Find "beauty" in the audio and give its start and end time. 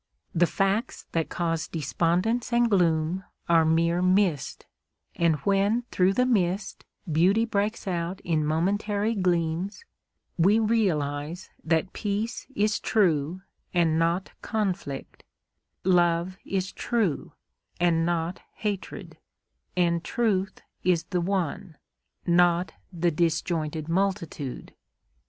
7.11-7.45